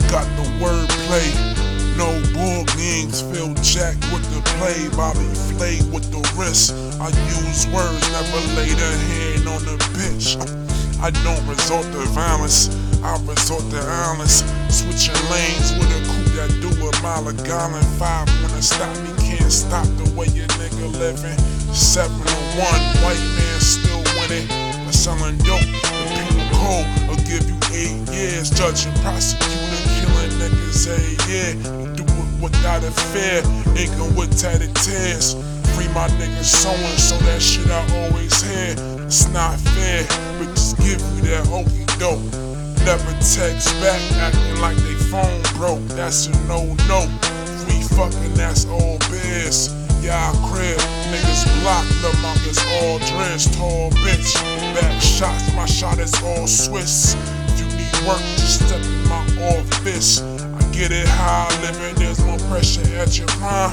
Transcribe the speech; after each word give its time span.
the 0.00 0.46
wordplay. 0.58 1.28
No 1.96 2.10
bull 2.34 2.64
gangs, 2.74 3.22
Phil 3.22 3.54
Jack 3.62 3.94
with 4.10 4.26
the 4.34 4.42
play, 4.58 4.88
Bobby 4.96 5.30
Flay 5.54 5.78
with 5.92 6.10
the 6.10 6.22
wrist. 6.34 6.74
I 7.00 7.08
use 7.38 7.66
words, 7.68 8.02
never 8.10 8.40
laid 8.58 8.74
a 8.74 8.92
hand 9.14 9.48
on 9.48 9.62
the 9.64 9.78
bitch. 9.94 10.34
I 11.00 11.10
don't 11.22 11.46
resort 11.46 11.84
to 11.92 12.02
violence, 12.10 12.74
I 13.04 13.14
resort 13.22 13.62
to 13.70 13.82
violence. 13.82 14.42
Switching 14.68 15.14
lanes 15.30 15.70
with 15.78 15.90
a 15.94 16.00
coupe 16.02 16.34
that 16.34 16.50
do 16.58 16.70
a 16.74 16.90
mile 17.02 17.28
a 17.28 17.34
gallon. 17.46 17.84
Five 17.94 18.26
wanna 18.42 18.62
stop 18.62 18.90
me, 18.98 19.14
can't 19.22 19.52
stop 19.52 19.86
the 20.02 20.10
way 20.18 20.26
your 20.34 20.48
nigga 20.58 20.90
living. 20.98 21.38
Seven 21.72 22.18
to 22.18 22.38
one, 22.58 22.82
white 23.06 23.22
man 23.38 23.60
still 23.60 24.02
winning. 24.18 24.48
But 24.84 24.94
selling 24.94 25.38
dope, 25.46 25.62
the 25.62 26.06
penal 26.10 26.50
code 26.58 26.86
will 27.06 27.22
give 27.22 27.46
you 27.46 27.58
eight 27.70 28.08
years. 28.10 28.50
Judge 28.50 28.86
and 28.86 28.96
killing 28.96 29.63
niggas 30.48 31.28
year. 31.28 31.54
You 31.54 31.94
do 31.94 32.04
it 32.04 32.42
without 32.42 32.84
a 32.84 32.90
fear, 33.12 33.42
inking 33.76 34.14
with 34.16 34.36
tatted 34.38 34.74
tears. 34.76 35.34
Free 35.74 35.88
my 35.88 36.08
niggas 36.20 36.44
sewing, 36.44 36.98
so 36.98 37.16
that 37.26 37.40
shit 37.40 37.68
I 37.70 37.82
always 38.04 38.42
hear. 38.42 38.74
It's 39.04 39.28
not 39.32 39.58
fair, 39.60 40.04
but 40.38 40.50
just 40.54 40.76
give 40.78 41.00
me 41.14 41.28
that 41.30 41.46
okey 41.48 41.84
doke. 41.98 42.22
Never 42.84 43.12
text 43.20 43.72
back, 43.80 44.00
acting 44.20 44.60
like 44.60 44.76
they 44.76 44.94
phone 45.10 45.42
broke. 45.56 45.82
That's 45.96 46.26
a 46.26 46.32
no 46.46 46.74
no. 46.88 47.08
We 47.66 47.82
fucking, 47.96 48.34
that's 48.34 48.66
all 48.66 48.98
biz. 49.10 49.72
Yeah, 50.02 50.20
I 50.20 50.32
crib, 50.48 50.78
niggas 51.08 51.48
block, 51.62 51.86
the 52.04 52.12
mongers 52.20 52.60
all 52.82 52.98
dressed, 52.98 53.54
tall 53.54 53.90
bitch. 54.04 54.34
Back 54.74 55.00
shots, 55.00 55.54
my 55.54 55.64
shot 55.64 55.98
is 55.98 56.12
all 56.22 56.46
Swiss. 56.46 57.16
If 57.48 57.60
you 57.60 57.66
need 57.76 58.06
work, 58.06 58.20
just 58.36 58.66
step 58.66 58.82
in 58.82 59.08
my 59.08 59.24
office. 59.56 60.33
I 60.74 60.76
get 60.76 60.90
it 60.90 61.06
how 61.06 61.46
I 61.48 61.60
live 61.62 61.80
it, 61.82 61.96
there's 61.98 62.18
more 62.24 62.38
pressure 62.50 62.82
at 62.98 63.16
your 63.16 63.28
prime. 63.28 63.70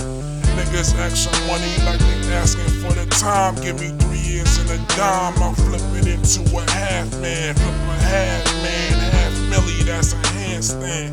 Niggas 0.53 0.93
ask 1.01 1.27
for 1.27 1.47
money 1.47 1.73
like 1.83 1.97
they 1.97 2.33
asking 2.33 2.69
for 2.77 2.93
the 2.93 3.07
time. 3.17 3.55
Give 3.55 3.79
me 3.79 3.89
three 4.05 4.19
years 4.19 4.59
and 4.59 4.69
a 4.69 4.77
dime. 4.95 5.33
I'm 5.41 5.55
flipping 5.55 6.05
into 6.05 6.41
a 6.55 6.61
half 6.69 7.11
man. 7.17 7.55
Flip 7.55 7.73
a 7.73 7.97
half 8.05 8.45
man, 8.61 8.93
half 9.17 9.33
milli, 9.49 9.81
that's 9.83 10.13
a 10.13 10.17
handstand. 10.37 11.11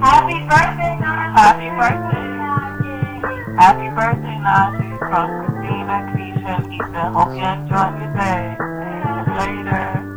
Happy 0.00 0.40
birthday, 0.48 0.96
Najee. 0.96 1.36
Happy 1.36 1.68
birthday. 1.76 2.24
Happy 3.60 3.88
birthday, 3.92 4.38
Najee. 4.40 4.98
From 4.98 5.28
Christina, 5.44 5.96
Keisha, 6.16 6.56
and 6.56 6.72
Ethan. 6.72 7.12
Hope 7.12 7.36
you 7.36 7.44
enjoy 7.44 7.88
your 8.00 8.14
day. 8.16 8.56
Later. 9.36 10.07